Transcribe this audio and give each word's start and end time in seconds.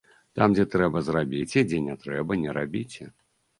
Там, 0.37 0.55
дзе 0.55 0.63
трэба, 0.75 1.03
зрабіце, 1.09 1.65
дзе 1.69 1.83
не 1.89 1.95
трэба, 2.07 2.41
не 2.47 2.59
рабіце. 2.61 3.03